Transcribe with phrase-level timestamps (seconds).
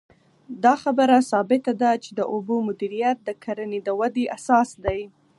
[0.63, 5.01] دا خبره ثابته ده چې د اوبو مدیریت د کرنې د ودې اساس دی.